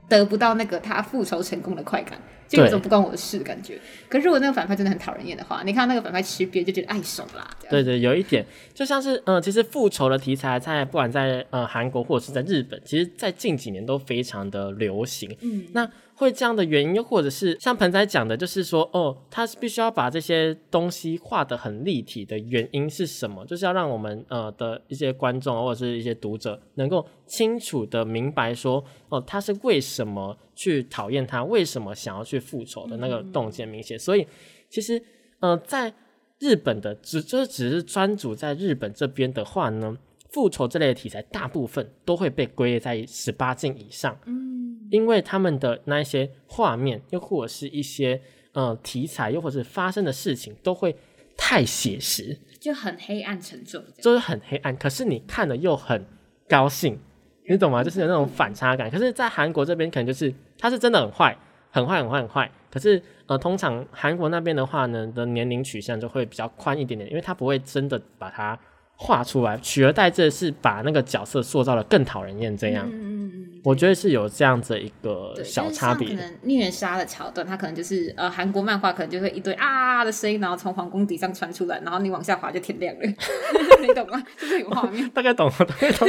[0.10, 2.20] 得不到那个他复仇成功的快感。
[2.48, 3.80] 就有一种不关我的事的感觉。
[4.10, 7.50] 可是如果那个反派真的很讨人厌的话，你看到那个反派吃瘪就觉得哎爽啦。
[7.70, 15.36] 对对，有一点就像是，呃，其实复仇的题材在不管在呃韩国或者是在日本，其实在近几年都非常的流行。
[15.42, 23.46] 嗯，那会这样的原因，又或者是像盆仔讲的，就是说，哦，他是必须要把这些东西画得很立体的原因是什么？
[23.46, 34.00] 就是要让我们呃的一些观众或者是一些读者能够清楚的明白说，哦，他是为什么去讨厌他，为什么想要去复仇的那个动机很明显。
[34.00, 34.26] 所以
[34.70, 35.02] 其实
[35.40, 35.94] 呃，在
[36.40, 39.98] 日本的只就是只是专注在日本这边的话呢。
[40.32, 44.20] 复仇这类的题材，大部分都会被归类在十八禁以上。
[44.92, 50.94] 因为他们的那一些画面，又或者是一些呃题材，又或者是发生的事情，都会
[51.38, 53.82] 太写实，就很黑暗沉重。
[54.02, 54.76] 就是很黑暗。
[54.76, 56.06] 可是你看了又很
[56.50, 57.00] 高兴，
[57.48, 57.82] 你懂吗？
[57.82, 58.92] 就是有那种反差感。
[58.92, 61.38] 可是，在韩国这边，可能就是他是真的很坏，
[61.72, 62.52] 很坏，很坏，很坏。
[62.72, 68.58] 可是呃，通常韩国那边的话呢，的年龄取向就会比较宽一点点，因为他不会真的把它
[68.96, 72.56] 画出来，取而代之的是把那个角色塑造的更讨人厌。
[72.56, 72.86] 这样，
[73.66, 83.02] 我觉得是有这样子一个，小差别可能虐杀的桥段，它可能就是呃韩国漫画可能就会一堆啊的声音，然后从皇宫底上传出来，然后你往下滑就天亮了
[83.82, 84.24] 你懂吗？
[84.40, 86.08] 就是有画面， 大概懂，我大概懂，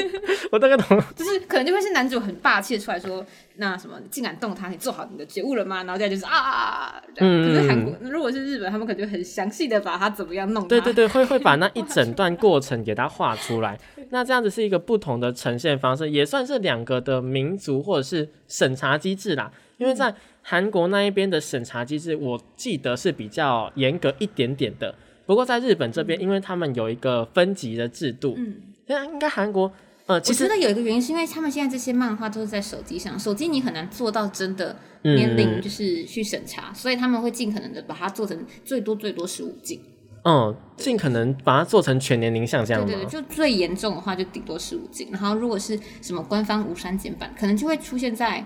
[0.53, 1.03] 我大概懂。
[1.16, 3.25] 就是可能就会是男主很霸气的出来说，
[3.57, 5.79] 那什么，你竟敢动他，你做好你的觉悟了吗？
[5.85, 13.79] 然后再就是啊，这样嗯可是韩国如果是日本，他们可能就很详细的把他怎么样弄他，对对对，会会把那一整段过程给它画出来。
[14.11, 19.53] 那这样子是一个不同的呈现方式，也算是两个的民族或者是审查机制啦。
[19.79, 24.95] 因为在韩国那一边的审查机制，我记得是比较严格一点点的。
[25.27, 28.55] 不过在日本这边，因为他们有一个分级的制度，嗯。
[28.87, 29.71] 那应该韩国
[30.07, 39.81] 呃，其实我觉得有一个原因是因为他们现在这些漫画都是在手机上，手机你很难做到真的嗯年龄就是去审查，所以他们会尽可能的把它做成最多最多十五禁。
[40.29, 42.87] 嗯，尽可能把它做成全年龄向这样吗？
[42.89, 48.45] 对对对，就最严重的话就顶多十五禁，然后如果是什么官方无删减版，可能就会出现在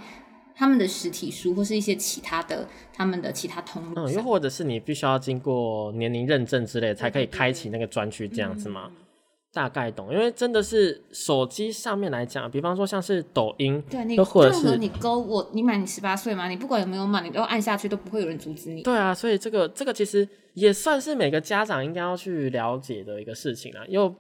[0.55, 4.23] 他们的实体书或是一些其他的他们的其他通路嗯，又。
[4.23, 8.91] 或者是你必须要经过年龄认证之类，才可以开启那个专区这样子嗯吗？
[9.53, 16.49] 大概懂，因为真的是手机上面来讲，比方说像是抖音，对你又或者是你勾我，你满你十八岁嘛？
[16.49, 18.83] 你不管有没有满，你都按下去都不会有人阻止你。
[18.83, 23.85] 对啊，所以这个这个其实也算是每个家长应该要去了解的一个事情啊。
[23.89, 24.15] 又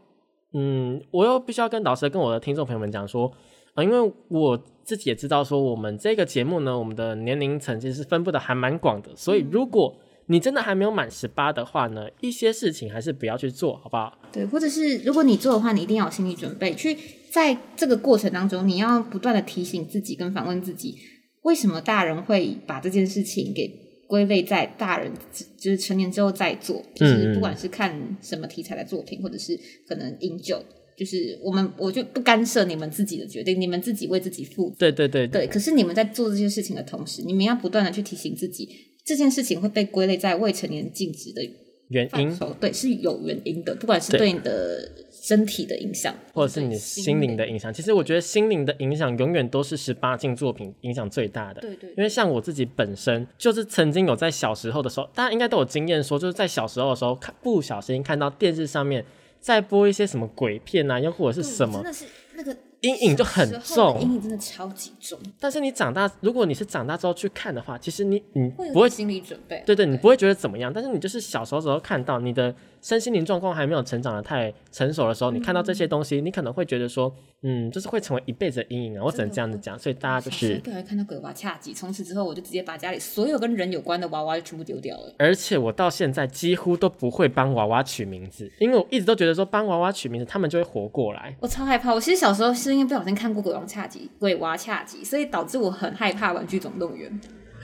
[0.52, 3.30] 嗯，我又必须要跟老师跟我的听众朋友们讲说，
[3.74, 9.94] 呃，因为我自己也知道说，我们这个节目呢，我们的年龄层其实是分布的还蛮广的，所以如果
[10.30, 14.16] 你真的还没有满十八的话呢，一些事情还是不要去做，好不好？
[14.32, 16.96] 对，或者是如果你做的话，你一定要有心理准备，去
[17.30, 20.96] 在这个过程当中，你要不断的提醒自己跟反问自己，
[21.42, 23.68] 为什么大人会把这件事情给
[24.06, 25.10] 归类在大人
[25.58, 30.62] 就是成年之后再做，就是嗯不管是看什么题材的作品，或者是可能饮酒，
[30.96, 34.76] 就是我们我就不干涉你们自己的决定，你们自己为自己负责。
[34.78, 38.68] 对对对对，可是你们在做这些事情的同时，你们要不断的去提醒自己，
[39.10, 41.42] 这件事情会被归类在未成年禁止的
[41.88, 42.38] 原因？
[42.60, 44.20] 对，是有原因的，不管是对。
[44.20, 51.60] 对你的身体的影响，或者是你心灵的影响，其实我觉得心灵的影响永远都是十八禁作品影响最大的。
[51.60, 59.04] 对对因为像我自己本身就是曾经有在小时候的时候，大家应该都有经验说，就是在小时候的时候看不小心看到电视上面
[59.40, 62.04] 在播一些什么鬼片啊，又或者是什么真，的是
[62.36, 64.14] 那个阴影就很小时候的阴重。
[64.14, 69.62] 影真的超级重，但是你长大，如果你是长大之后去看的话，其实你你不会心理准备。
[69.66, 79.04] 对对，你不会觉得怎么样，但是你就是小时候时候看到你的身心灵状况还没有成长的太成熟的时候，你看到这些东西，你可能会觉得说，嗯，就是会成为一辈子的阴影啊。
[79.04, 85.14] 我只能这样子讲，所以大家就是小时候，不小心看到鬼娃恰吉，从此之后我就直接把家里所有跟人有关的娃娃就全部丢掉了。
[85.18, 91.36] 而且我到现在几乎都不会帮娃娃取名字，因为我一直都觉得说帮娃娃取名字，他们就会活过来。
[91.40, 97.20] 我超害怕，我其实小时候是因为不小心看过鬼王恰吉、鬼娃恰吉，所以导致我很害怕玩具总动员。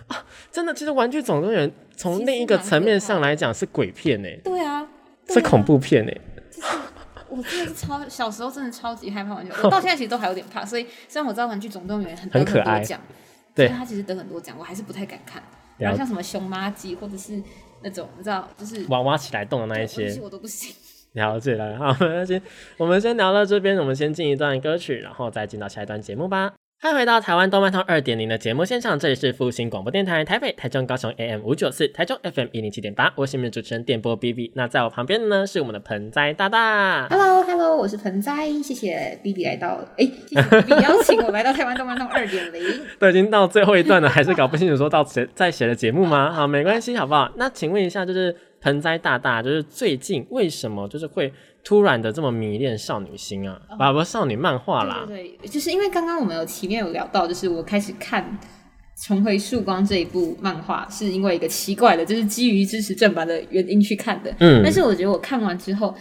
[0.08, 4.88] 啊真的，其实《玩具总动员》从另一个层面上来讲是鬼片呢、对啊，
[5.28, 6.12] 是恐怖片呢、
[7.28, 10.64] 我真的是超小时候真的超级害怕玩具， 我到现在其实都还有点怕。
[10.64, 13.00] 所以虽然我知道玩具总动员很得很可爱多奖，
[13.54, 15.42] 对所以它其实得很多奖，我还是不太敢看。
[15.78, 17.42] 然后像什么熊妈鸡或者是
[17.82, 20.74] 那种你知道，就是娃娃起来动的那一我些些，我都不行。
[21.12, 21.76] 了解了。
[21.78, 22.40] 好，没关系，
[22.78, 26.52] 我们先聊到这边，我们先进一段歌曲，然后再进到下一段节目吧。
[26.78, 34.52] 欢迎回到台湾动漫通二点零的节目现场，这里是复兴广播电台台北、台中、高雄 AM 五九四，台中 FM 一零七点八，我是你们的主持人电波 B B。
[34.54, 37.08] 那在我旁边的呢是我们的盆栽大大。
[37.08, 42.62] Hello Hello，我是盆栽，谢谢 B B 来到，哎，谢谢 B B 邀请我来到台湾动漫通二点零。
[43.00, 46.30] 都已经到最后一段了，还是搞不清楚说到谁在写的节目吗？
[46.30, 47.32] 好，没关系，好不好？
[47.36, 53.60] 那请问一下，就是盆栽大大，就是最近为什么就是会突然的这么迷恋少女心啊？
[53.78, 55.04] 啊，不，少女漫画啦。
[55.06, 58.38] 对对对，就是因为刚刚我们有前面有聊到，就是我开始看
[59.06, 64.34] 《重回曙光》这一部漫画，是因为一个奇怪的，就是基于支持正版的原因去看的。
[64.40, 65.94] 嗯但是我觉得我看完之后，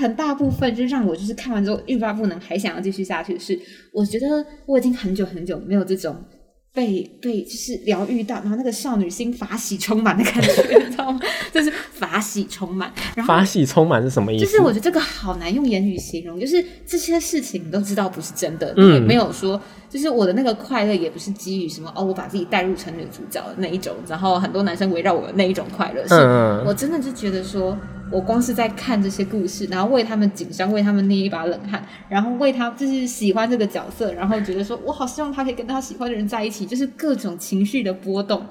[0.00, 3.58] 很大部分就让我就是看完之后欲罢不能，还想要继续下去的是，
[3.92, 6.24] 我觉得我已经很久很久没有这种。
[6.72, 11.18] 被被就是疗愈到，然后那个少女心法喜充满的感觉，你知道吗？
[11.52, 14.44] 就是法喜充满，然后发系充满是什么意思？
[14.44, 27.76] 就是我觉得这个好难用言语形容，就是这些事情你都知道不是真的，嗯也没有说，就是我的那个快乐也不是基于什么哦，我把自己带入成女主角的那一种，然后很多男生围绕我的那一种快乐，是嗯我真的就觉得说，
[28.12, 38.44] 我光是在看这些故事，然后为他们紧张，为他们捏一把冷汗，然后为他就是喜欢这个角色，然后觉得说我好希望他可以跟他喜欢的人在一起，就是各种情绪的波动，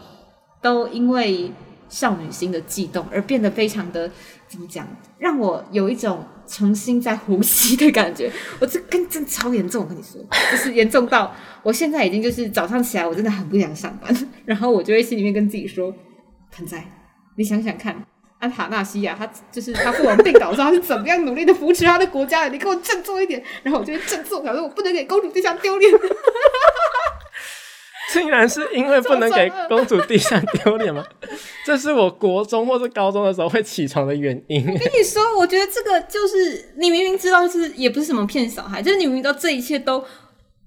[0.62, 1.52] 都因为
[1.90, 4.10] 少女心的悸动而变得非常的
[4.48, 8.32] 怎么讲，让我有一种重新在呼吸的感觉。
[8.60, 15.94] 我这跟真超严重，我跟你说，就是严重到我现在已经就是早上起来我真的很不想上班，然后我就会心里面跟自己说，
[16.52, 16.86] 盆栽，
[17.36, 18.09] 你想想看。
[18.40, 22.50] 安塔纳西亚，他就是他父王病倒的时候，他是怎么样努力的扶持他的国家的？
[22.50, 25.92] 你给我振作一点，然后我就会振作，表示我不能给公主殿下丢脸。
[28.12, 31.04] 竟然是因为不能给公主殿下丢脸吗？
[31.64, 34.66] 这是我国中或是高中的时候会起床的原因。
[34.66, 40.04] 跟你说，我觉得这个就是你明明知道，是也不是什么骗小孩，就是你明明知道这一切都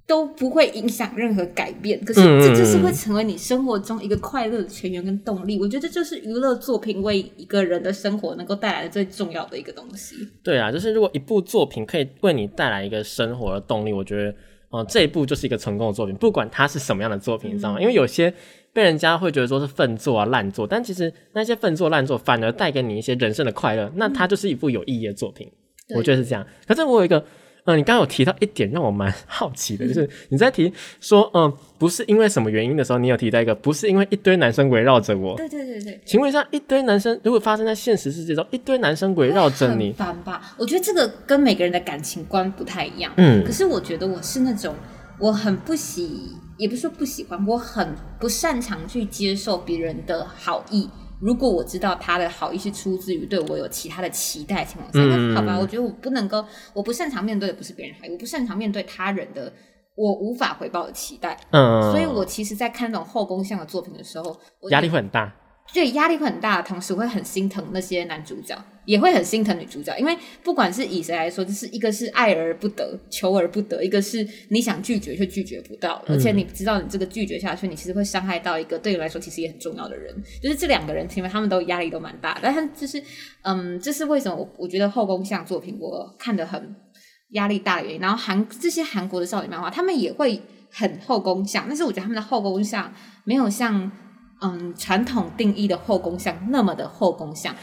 [0.07, 5.59] 都不会影响任何改变，可是嗯这就是会成为你生活中一个快乐的泉源跟动力。
[5.61, 10.17] 我觉得这就是娱乐作品为一个人的生活能够带来的最重要的一个东西。
[10.43, 14.35] 对啊，就是如果一部作品可以为你带来一个生活的动力，我觉得，
[14.71, 17.81] 呃，这一部就是一个成功的作品，不管它是什么样的作品，你知道吗？
[17.81, 18.33] 因为有些
[18.73, 25.51] 被人家会觉得说是粪作啊、烂作，但其实那些粪作、烂作反而带给你一些人生的快乐，那它就是一部有意义的作品。
[25.89, 26.47] 对我觉得是这样。
[26.67, 27.25] 可是我有一个，
[27.65, 35.37] 嗯、你刚刚有提到一点让我蛮 好奇的，就是你在提说，嗯、不是因为什么原因的时候，你有提到一个，不是因为一堆男生围绕着我。
[35.37, 40.55] 对对对对，请问一下，一堆男生如果发生在现实世界中，一堆男生围绕着很你，烦吧？
[40.59, 43.13] 我觉得这个跟每个人的感情观不太一样。
[43.17, 44.75] 嗯可是我觉得我是那种
[45.19, 50.89] 我很不喜，也不是说不喜欢，我很不擅长去接受别人的好意。
[51.23, 59.53] 如果我知道他的好意是出自于对我有其他的期待情况下，嗯那好吧，我觉得我不能够，我不擅长面对的不是别人好意，我不擅长面对他人的
[59.95, 61.39] 我无法回报的期待。
[61.53, 65.33] 嗯，所以我其实，在看那种后宫向的作品的时候，我压力会很大。
[65.73, 83.03] 对，压力会很大的同时，会很心疼那些男主角，也会很心疼女主角，因为不管是以谁来说，就是一个是爱而不得，求而不得，一个是你想拒绝却拒绝不到，而且你知道你这个拒绝下去，你其实会伤害到一个对你来说其实也很重要的人，就是这两个人，因为他们都压力都蛮大的，但是就是
[83.43, 86.75] 嗯，这是为什么我我觉得后宫像作品我看得很
[87.31, 88.01] 压力大的原因。
[88.01, 90.43] 然后韩这些韩国的少女漫画，他们也会
[90.73, 92.93] 很后宫像，但是我觉得他们的后宫像
[93.25, 93.91] 没有像
[94.41, 97.55] 嗯传统定义的后宫像那么的后宫向。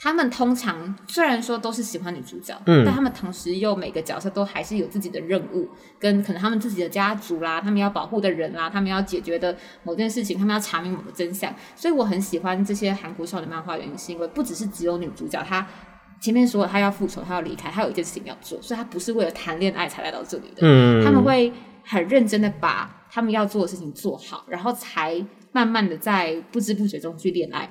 [0.00, 5.68] 他们通常虽然说都是喜欢女主角，嗯但他们同时又每个角色都还是有自己的任务，
[5.98, 11.52] 跟可能他们自己的家族啦，他们要保护的人啦，他们要解决的某件事情，他们要查明某个真相。
[11.74, 15.66] 所以我很喜欢这些韩国少女漫画，原因是因为不只是只有女主角，她
[16.20, 20.58] 前面说了她要复仇，她要离开，她有一件事情要做，所以她不是为了谈恋爱才来到这里的。
[20.60, 21.52] 嗯，他们会
[21.84, 27.68] 很认真的把他们要做的事情做好，然后才慢慢的在不知不觉中去恋爱。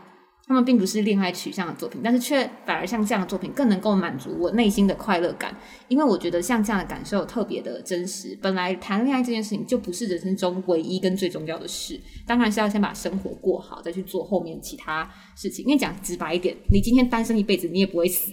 [0.48, 5.54] 他们并不是恋爱取向的作品，但是却反而像这样的作品更能够满足我内心的快乐感，
[5.90, 8.38] 因为我觉得像这样的感受特别的真实。
[8.42, 15.66] 本来谈恋爱这件事情就不是人生中唯一跟最重要的事，当然是要先把生活过好，再去做后面其他事情。
[15.66, 18.32] 因为讲直白一点，你今天单身一辈子，你也不会死。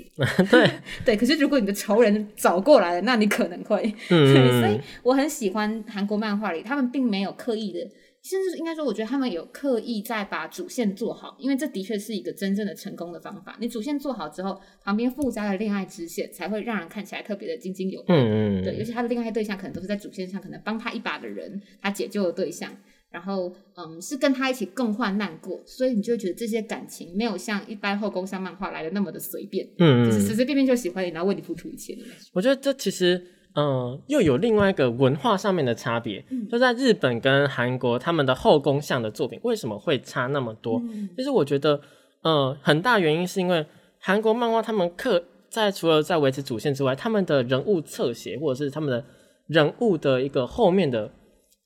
[0.50, 0.70] 对
[1.04, 3.82] 对，可是如果你的仇人找过来了，那你可能会。
[4.10, 7.80] 嗯 对，所以我很喜欢韩国漫画里，他们并没有刻意的，
[8.25, 13.55] 甚至应该说，我觉得他们有刻意在把主线做好，因为这的确是一个真正的成功的方法。
[13.61, 18.07] 你主线做好之后，旁边附加的恋爱支线才会让人看起来特别的津津有味。
[18.09, 22.75] 嗯嗯，对，尤其他的恋爱对象可能都是在主线上可能帮他一把的人，他解救的对象，
[23.11, 32.16] 然后嗯是跟他一起共患难过，所以你就会觉得这些感情没有像一般后宫向漫画来的那么的随便，嗯嗯，就是随随便便就喜欢你，然后为你付出一切的那种。
[32.33, 33.22] 我觉得这其实，
[33.55, 40.80] 嗯，又有另外一个文化上面的差别，嗯就在日本跟韩国他们的后宫像的作品为什么会差那么多？
[40.80, 41.80] 嗯其实我觉得，
[42.22, 43.64] 呃，很大原因是因为
[44.00, 49.05] 韩国漫画他们刻在除了在维持主线之外，他们的人物侧写或者是他们的
[49.46, 51.09] 人物的一个后面的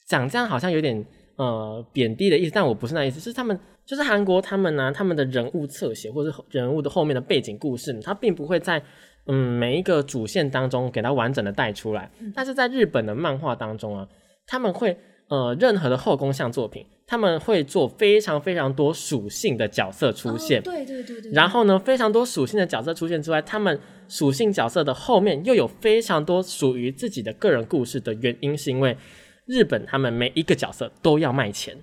[0.06, 1.02] 讲，这样好像有点
[1.36, 8.82] 呃贬低的意思，但我不是那意思，是他们就是韩国他们呢、他们的人物侧写或者是人物的后面的背景故事他，并不会在
[9.28, 14.08] 嗯每一个主线当中给它完整的带出来，但是在日本的漫画当中啊，
[14.46, 14.96] 他们会
[15.28, 20.60] 呃任何的后宫向作品，他们会做非常非常多属性的角色出现。
[20.60, 21.30] 哦，对对对对。
[21.32, 28.96] 然后呢，非常多属性的角色出现之外，他们属性角色的后面又有非常多属于自己的个人故事的原因，是因为
[29.44, 31.76] 日本他们每一个角色都要卖钱，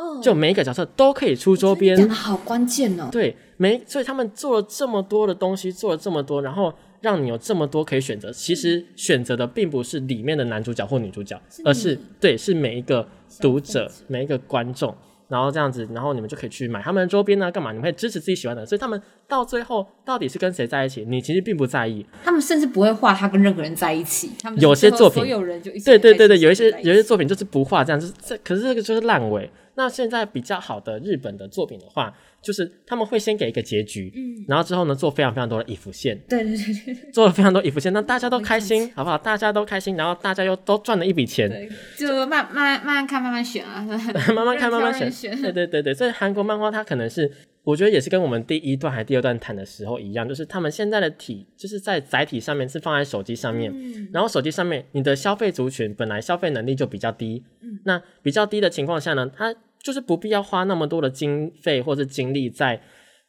[0.00, 3.08] 哦，就每一个角色都可以出周边讲，的好关键哦。
[3.12, 6.72] 对，每所以他们做了这么多的东西，做了这么多，然后
[7.02, 8.32] 让你有这么多可以选择。
[8.32, 13.06] 其实选择的并不是里面的男主角或女主角，而是对，是每一个
[13.40, 14.94] 读者每一个观众。
[15.28, 17.70] 然后这样子，然后你们就可以去买他们的周边啊，干嘛？
[17.70, 22.04] 你们会支持自己喜欢的，所以他们到最后到底是跟谁在一起，你其实并不在意。
[22.24, 29.48] 他们甚至不会画他跟任何人在一起，他们有些作品所有人就对对对对，有一些有一些作品就是不画这样，就是这，可是这个就是烂尾。
[29.80, 34.44] 那现在比较好的日本的作品的话，就是他们会先给一个结局，嗯。
[34.46, 37.10] 然后之后呢做非常非常多的已浮线，对对对对。
[37.10, 39.16] 做了非常多已浮线，让大家都开心，好不好？
[39.16, 41.50] 大家都开心，然后大家又都赚了一笔钱，
[41.96, 43.80] 就慢慢慢慢看，慢慢选啊，
[44.36, 45.34] 慢慢看，慢慢任选。
[45.34, 47.30] 挑 对对对对，所以韩国漫画它可能是，
[47.62, 54.08] 我觉得也是跟我们第一段还第二段谈的时候一样，就是他们现在的体就是在载体上面是放在手机上面，嗯。
[54.12, 57.42] 然后手机上面你的消费族群本来消费能力就比较低，
[57.84, 62.80] 那比较低的情况下呢，它就是不必要花那么多的经费或是精力在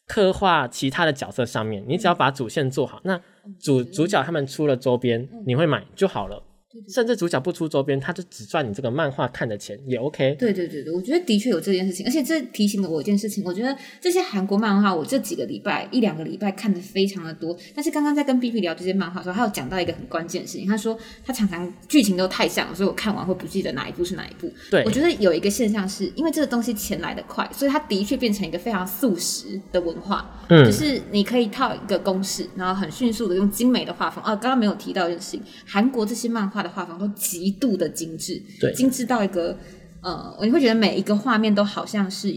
[0.08, 3.20] 刻画其他的角色上面，你只要把主线做好，那
[3.60, 6.43] 主主角他们出了周边，你会买就好了。
[6.88, 10.36] 甚至主角不出周边，他就只赚你这个漫画看的钱也 OK。
[10.39, 13.43] 对对对对，我觉得的确有这件事情，而且这提醒了我一件事情。
[13.43, 17.57] 我觉得这些韩国漫画，我这几个礼拜一两个礼拜看的非常的多。
[17.76, 24.51] 但是刚刚在跟 B B 聊这些漫画的时候，他有讲到一个很关键的事情，他说他常常剧情都太像了，所以我看完会不记得哪一部是哪一部。
[24.69, 30.39] 对我觉得有一个现象是，因为这个东西钱来的快，所以它的确变成一个非常速食的文化。
[30.49, 34.22] 嗯就是你可以套一个公式，然后很迅速的用精美的画风。
[34.24, 39.57] 啊，刚刚没有提到一件事情，韩国这些漫画的画风都极度的精致，对精致到一个
[40.01, 42.30] 呃，你会觉得每一个画面都好像是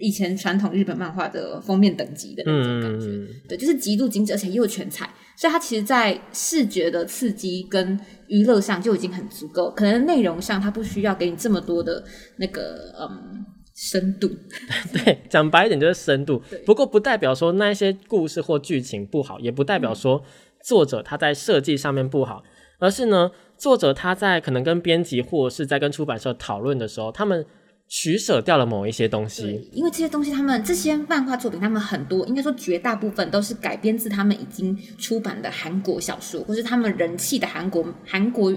[0.00, 3.06] 以前传统日本漫画的封面等级的那种感觉。
[3.06, 9.70] 嗯，对，就是极度精致，而且又全彩，所以它其实，在视觉的刺激跟娱乐上就已经很足够。
[9.70, 12.02] 可能内容上它不需要给你这么多的
[12.38, 14.28] 那个嗯深度。
[14.92, 16.42] 对，讲白一点就是深度。
[16.64, 20.24] 不过不代表说那一些故事或剧情不好，也不代表说
[20.62, 22.42] 作者他在设计上面不好，
[22.78, 27.44] 而是呢，作者他在可能跟编辑或是在跟出版社讨论的时候，他们
[27.86, 29.68] 取舍掉了某一些东西。
[29.72, 38.52] 因为这些东西，他们这些漫画作品，他们很多，应该说绝大部分都是改编自他们已经出版的韩国小说，或是他们人气的韩国韩国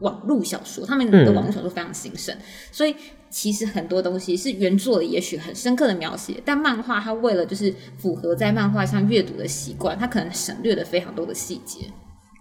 [0.00, 2.36] 网络小说，他们的网络小说非常兴盛，
[2.70, 2.94] 所以
[3.28, 11.80] 其实很多东西是原作的，也许很深刻的描写，但漫画它为了就是符合在漫画上阅读的习惯，它可能省略了非常多的细节。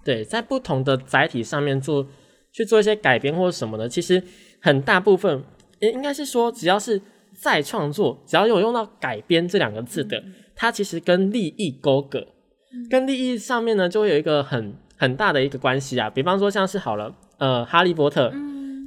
[0.07, 2.07] 对，在不同的载体上面做
[2.53, 4.23] 去做一些改编或者什么的，其实
[4.61, 5.43] 很大部分
[5.79, 7.01] 应应该是说，只要是
[7.37, 10.23] 再创作，只要有用到改编这两个字的，
[10.55, 12.25] 它其实跟利益勾葛，
[12.89, 16.09] 跟利益上面呢就会有一个很很大的一个关系啊。
[16.09, 18.31] 比方说像是好了，呃，哈利波特，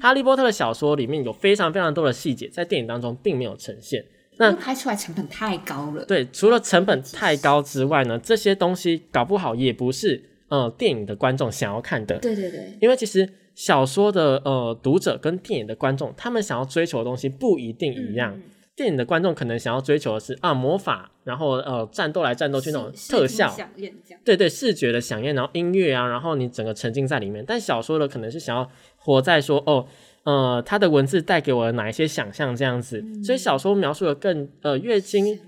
[0.01, 4.03] 哈利波特的小说里面有非常非常多的细节，在电影当中并没有呈现。
[4.39, 6.03] 那拍出来成本太高了。
[6.07, 18.35] 对，除了成本太高之外呢，这些东西搞不好也不是呃电影的观众想要看的，对对对，因为其实小说的呃读者跟电影的观众，他们想要追求的东西不一定一样。
[18.37, 18.43] 嗯
[18.77, 23.55] 电影的观众可能想要追求的是啊魔法，然后呃战斗来战斗去那种特效。
[24.25, 27.45] 对对，视觉的响应，然后音乐啊，然后你整个沉浸在里面。
[27.47, 29.85] 但小说的可能是想要活在说哦，
[30.23, 35.39] 呃，它的文字带给我的哪一些想象这样子，所以小说描述的更呃越精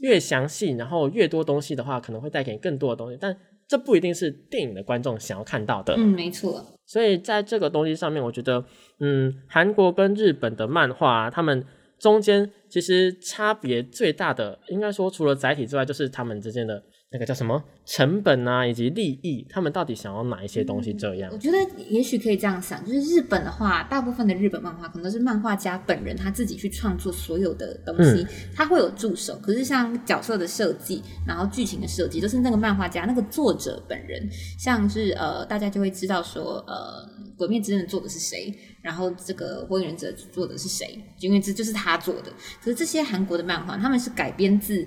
[0.00, 3.34] 越详细，然后越多东西的话，可能会带给你更多的东西，但
[3.68, 5.94] 这不一定是电影的观众想要看到的。
[5.94, 6.64] 嗯，没错。
[6.84, 8.64] 所以在这个东西上面，我觉得，
[9.00, 11.64] 嗯，韩国跟日本的漫画、啊，他们
[11.98, 16.82] 中间其实差别最大的，应该说除了载体之外，就是他们之间的
[17.12, 20.92] 那个叫什么成本啊，以及利益，他们到底想要哪一些东西？
[20.94, 21.58] 这样我，觉得
[21.88, 29.38] 也许可以这样想，就是日本的话，大部分的日本漫画可能都是漫画家本人他自己去创作所有的东西，他会有助手。
[29.42, 34.26] 可是像角色的设计，然后剧情的设计，都是那个漫画家那个作者本人。
[34.58, 37.06] 像是呃，大家就会知道说，呃，
[37.36, 42.32] 《鬼灭之刃》做的是谁，然后这个《火影忍者》做的是谁，因为这就是他做的。
[42.62, 44.86] 可是这些韩国的漫画，他们是改编自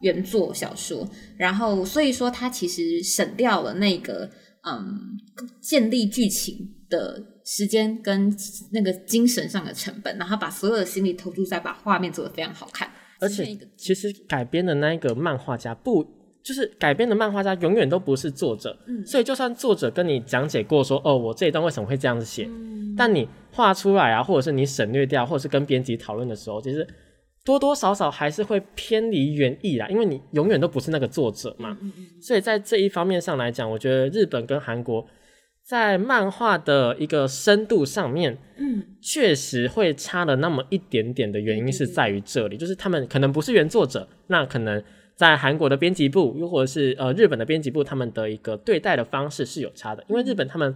[0.00, 4.30] 原作小说，然后所以说他其实省掉了那个
[4.62, 5.18] 嗯
[5.60, 8.34] 建立剧情的时间跟
[8.72, 12.90] 那个精神上的成本，然后把所有的心力投注在把画面做得非常好看，
[13.20, 16.06] 而且其实改编的那一个漫画家不。
[16.46, 19.04] 就是改编的漫画家永远都不是作者，嗯。
[19.04, 22.94] 所以就算作者跟你讲解过说，哦，我这一段为什么会这样子写，嗯。
[22.96, 26.86] 但你画出来啊，或者是你省略掉，或者是跟编辑讨论的时候，其实
[27.46, 31.78] 多多少少还是会偏离原意啦，因为你永远都不是那个作者嘛。
[32.20, 35.06] 所以在这一方面上来讲，我觉得日本跟韩国
[35.64, 44.82] 在漫画的一个深度上面，嗯确实会差了那么一点点的原因是在于这里，就是他们可能不是原作者，那可能
[45.14, 50.04] 在韩国的编辑部，又或者是呃日本的编辑部，他们的一个对待的方式是有差的。
[50.08, 50.74] 因为日本他们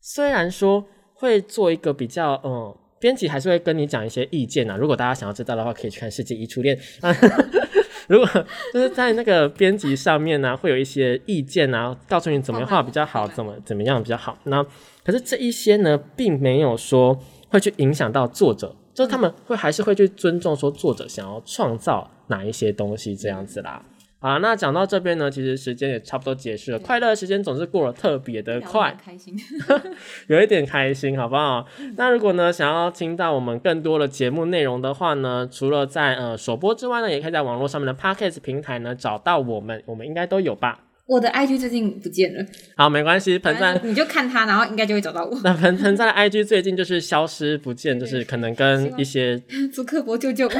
[0.00, 4.76] 虽然说会做一个比较，嗯，编辑还是会跟你讲一些意见啊。
[4.76, 6.76] 如果大家想要知道的话，可以去看《世界一初恋》
[7.06, 7.14] 啊。
[8.08, 14.38] 如果就是在那个编辑上面呢、会有一些意见啊，告诉你怎么样画比较好，怎么怎么样比较好。
[14.44, 14.64] 那
[15.04, 17.18] 可是这一些呢，并没有说
[17.48, 23.84] 会去影响到作者，就是他们会还是会去尊重说作者想要创造哪一些东西这样子啦。
[24.26, 26.78] 好啦，那讲到这边呢，其实时间也差不多结束了。
[26.80, 29.36] 快乐的时间总是过得特别的嗯，快，开心。
[30.26, 31.64] 有一点开心，好不好？
[31.96, 40.80] 那如果呢想要听到我们更多的节目内容的话呢，除了在呃首播之外呢，也可以在网络上面的 Podcast 平台呢找到我们，我们应该都有吧？
[41.06, 42.44] 我的 IG 最近不见了，
[42.76, 43.80] 好，没关系，盆栽。
[43.84, 45.40] 你就看他，然后应该就会找到我。
[45.44, 49.40] 那盆盆栽的 IG 最近就是消失不见，就是可能跟一些
[49.72, 50.52] 福克伯救救我！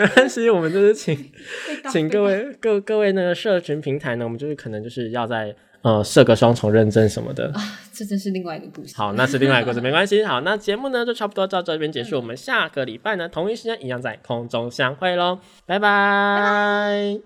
[0.00, 1.30] 没关系，我们就是请
[1.92, 7.52] 请各位各各位那个社群平台呢，我们就是可能就是要在呃设个双重认证什么的。
[7.54, 7.60] 啊，
[7.92, 8.94] 这真是另外一个故事。
[8.96, 10.24] 好，那是另外一个故事， 没关系。
[10.24, 17.20] 好，那节目呢就差不多到这边结束，我们下个礼拜呢同一时间一样在空中相会喽，拜拜。